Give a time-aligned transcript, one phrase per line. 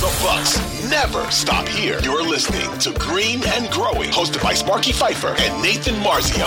[0.00, 2.00] The Bucks never stop here.
[2.02, 6.46] You're listening to Green and Growing, hosted by Sparky Fifer and Nathan Marzion.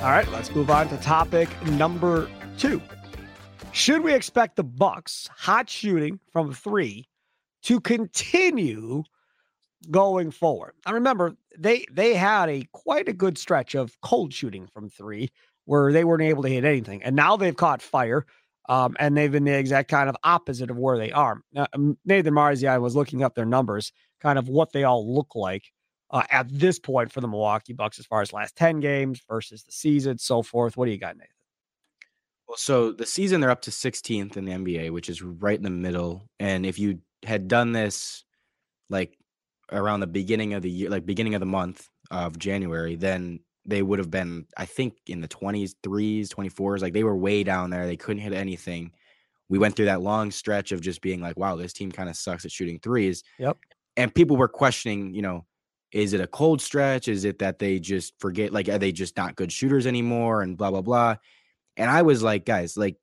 [0.00, 2.80] All right, let's move on to topic number two.
[3.72, 7.06] Should we expect the Bucks hot shooting from three
[7.64, 9.04] to continue
[9.90, 10.72] going forward?
[10.86, 15.28] I remember they they had a quite a good stretch of cold shooting from three
[15.66, 18.24] where they weren't able to hit anything, and now they've caught fire.
[18.68, 21.40] Um, and they've been the exact kind of opposite of where they are.
[21.52, 21.66] Now,
[22.04, 25.64] Nathan Marzion was looking up their numbers, kind of what they all look like
[26.10, 29.62] uh, at this point for the Milwaukee Bucks as far as last 10 games versus
[29.62, 30.76] the season, so forth.
[30.76, 31.30] What do you got, Nathan?
[32.48, 35.64] Well, so the season they're up to 16th in the NBA, which is right in
[35.64, 36.28] the middle.
[36.38, 38.24] And if you had done this
[38.88, 39.18] like
[39.72, 43.82] around the beginning of the year, like beginning of the month of January, then they
[43.82, 46.80] would have been, I think, in the 20s, threes, 24s.
[46.80, 47.86] Like they were way down there.
[47.86, 48.92] They couldn't hit anything.
[49.48, 52.16] We went through that long stretch of just being like, wow, this team kind of
[52.16, 53.22] sucks at shooting threes.
[53.38, 53.58] Yep.
[53.96, 55.46] And people were questioning, you know,
[55.92, 57.08] is it a cold stretch?
[57.08, 60.42] Is it that they just forget, like, are they just not good shooters anymore?
[60.42, 61.16] And blah, blah, blah.
[61.76, 62.96] And I was like, guys, like,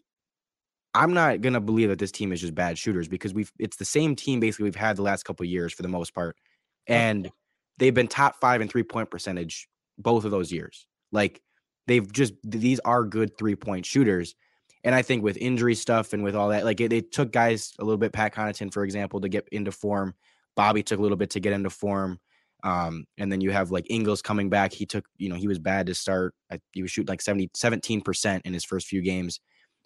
[0.96, 3.86] I'm not gonna believe that this team is just bad shooters because we've it's the
[3.86, 6.38] same team basically we've had the last couple years for the most part.
[6.86, 7.32] And
[7.78, 9.68] they've been top five in three point percentage
[9.98, 10.88] both of those years.
[11.12, 11.42] Like
[11.88, 14.36] they've just these are good three point shooters.
[14.84, 17.74] And I think with injury stuff and with all that, like it, it took guys
[17.80, 20.14] a little bit, Pat Connaughton, for example, to get into form.
[20.56, 22.20] Bobby took a little bit to get into form.
[22.64, 24.74] Um, and then you have like Ingles coming back.
[24.74, 26.34] He took, you know, he was bad to start.
[26.52, 29.40] I, he was shooting like 70, 17% in his first few games.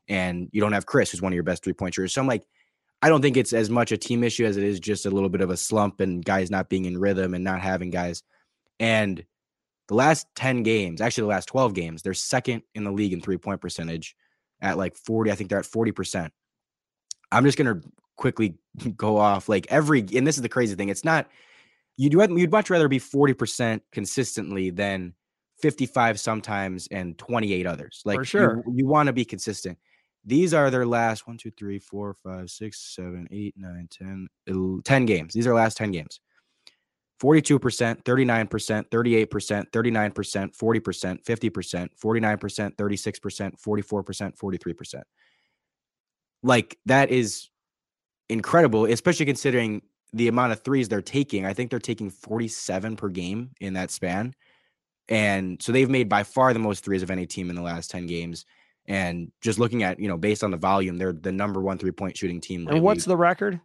[0.07, 2.13] And you don't have Khris, who's one of your best three point shooters.
[2.13, 2.45] So I'm like,
[3.01, 5.29] I don't think it's as much a team issue as it is just a little
[5.29, 8.24] bit of a slump and guys not being in rhythm and not having guys.
[8.79, 9.24] And
[9.88, 13.22] the last 10 games, actually the last 12 games, they're second in the league in
[13.22, 14.16] three point percentage
[14.62, 15.31] at like 40.
[15.31, 16.30] I think they're at 40%.
[17.31, 18.58] I'm just going to quickly
[18.96, 20.90] go off like every, and this is the crazy thing.
[20.90, 21.30] It's not,
[21.96, 25.14] you'd, you'd much rather be 40% consistently than
[25.62, 28.02] 55 sometimes and 28 others.
[28.06, 28.64] Like, For sure.
[28.68, 29.78] you, you want to be consistent.
[30.25, 34.28] These are their last one, two, three, four, five, six, seven, eight, nine, 10,
[34.84, 35.34] 10 games.
[35.34, 36.19] These are last 10 games.
[37.22, 45.01] 42%, 39%, 38%, 39%, 40%, 50%, 49%, 36%, 44%, 43%.
[46.44, 47.50] Like that is
[48.29, 49.81] incredible, especially considering
[50.13, 51.45] the amount of threes they're taking.
[51.45, 54.33] I think they're taking 47 per game in that span.
[55.09, 57.89] And so they've made by far the most threes of any team in the last
[57.89, 58.45] 10 games.
[58.85, 61.91] And just looking at, you know, based on the volume, they're the number one three
[61.91, 62.67] point shooting team.
[62.67, 63.59] And what's the record?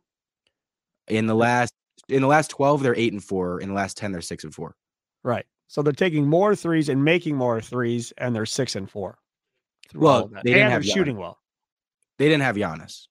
[1.08, 1.72] in the last
[2.08, 4.54] in the last 12 they're 8 and 4 in the last 10 they're 6 and
[4.54, 4.74] 4
[5.24, 5.46] Right.
[5.68, 9.16] So they're taking more threes and making more threes, and they're six and four.
[9.94, 10.44] Well, all of that.
[10.44, 11.38] they didn't and have they're shooting well.
[12.18, 13.06] they didn't have Giannis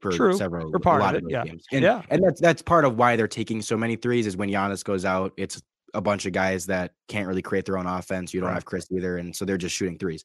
[0.00, 1.44] for True, several for part a of lot it, those yeah.
[1.44, 1.64] games.
[1.70, 2.02] And, Yeah.
[2.10, 5.04] and that's that's part of why they're taking so many threes is when Giannis goes
[5.04, 5.62] out it's
[5.94, 8.54] a bunch of guys that can't really create their own offense you don't Right.
[8.54, 10.24] have Khris either and so they're just shooting threes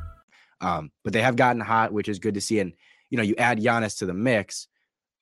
[0.61, 2.73] Um but they have gotten hot which is good to see and
[3.09, 4.67] you know you add Giannis to the mix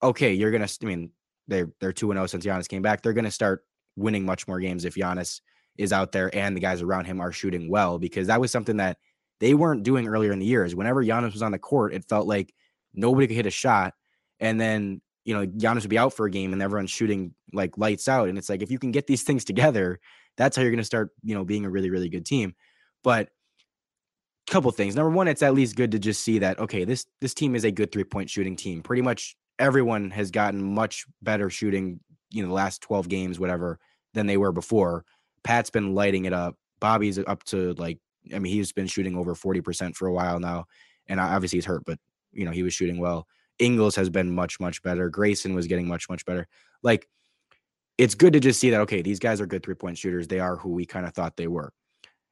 [0.03, 1.11] okay you're to I mean
[1.47, 3.63] they're they're 2 and 0 since Giannis came back they're to start
[3.95, 5.41] winning much more games if Giannis
[5.77, 8.77] is out there and the guys around him are shooting well because that was something
[8.77, 8.97] that
[9.39, 10.75] they weren't doing earlier in the years.
[10.75, 12.53] Whenever Giannis was on the court, it felt like
[12.93, 13.93] nobody could hit a shot.
[14.39, 17.77] And then, you know, Giannis would be out for a game and everyone's shooting like
[17.77, 18.29] lights out.
[18.29, 19.99] And it's like if you can get these things together,
[20.37, 22.55] that's how you're going to start, you know, being a really, really good team.
[23.03, 23.29] But
[24.49, 24.95] couple things.
[24.95, 27.63] Number one, it's at least good to just see that okay, this this team is
[27.63, 28.81] a good three point shooting team.
[28.81, 31.99] Pretty much everyone has gotten much better shooting,
[32.31, 33.77] you know, the last 12 games, whatever,
[34.13, 35.05] than they were before.
[35.43, 36.55] Pat's been lighting it up.
[36.79, 37.99] Bobby's up to like,
[38.33, 40.65] I mean, he's been shooting over 40% for a while now.
[41.07, 41.99] And obviously he's hurt, but
[42.31, 43.27] you know, he was shooting well.
[43.59, 45.09] Ingles has been much, much better.
[45.09, 46.47] Grayson was getting much, much better.
[46.81, 47.07] Like,
[47.97, 50.27] it's good to just see that, okay, these guys are good three point shooters.
[50.27, 51.73] They are who we kind of thought they were.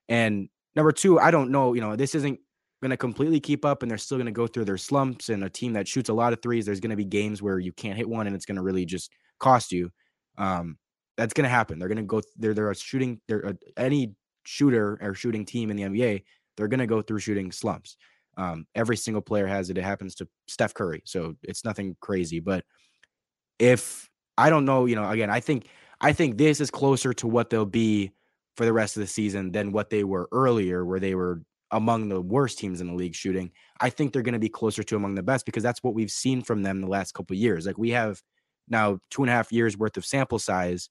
[0.07, 2.39] And number two, I don't know, you know, this isn't
[2.81, 5.29] going to completely keep up and they're still going to go through their slumps.
[5.29, 7.57] And a team that shoots a lot of threes, there's going to be games where
[7.57, 9.89] you can't hit one and it's going to really just cost you.
[10.37, 10.77] Um,
[11.17, 11.79] that's going to happen.
[11.79, 14.13] They're going to go, they're, they're a shooting, they're a, any
[14.43, 16.23] shooter or shooting team in the NBA,
[16.55, 17.97] they're going to go through shooting slumps.
[18.37, 19.79] Um, every single player has it.
[19.79, 22.39] It happens to Steph Curry, so it's nothing crazy.
[22.39, 22.63] But
[23.57, 24.07] if
[24.37, 25.69] I don't know, you know, again, I think
[25.99, 28.11] I think this is closer to what they'll be
[28.57, 32.09] for the rest of the season than what they were earlier, where they were among
[32.09, 33.51] the worst teams in the league shooting.
[33.79, 36.11] I think they're going to be closer to among the best because that's what we've
[36.11, 37.65] seen from them the last couple years.
[37.65, 38.21] Like we have
[38.67, 40.89] now two and a half years worth of sample size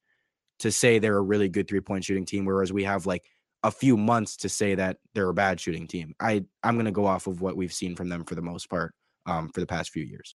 [0.61, 3.25] to say they're a really good three point shooting team, whereas we have like
[3.63, 6.15] a few months to say that they're a bad shooting team.
[6.21, 8.71] I I'm going to go off of what we've seen from them for the most
[8.71, 8.95] part
[9.27, 10.25] um, for the past few years.